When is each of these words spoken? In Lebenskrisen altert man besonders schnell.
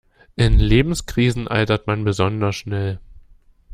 In 0.35 0.57
Lebenskrisen 0.57 1.47
altert 1.47 1.85
man 1.85 2.03
besonders 2.03 2.55
schnell. 2.55 2.99